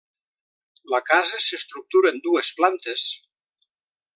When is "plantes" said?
2.63-3.07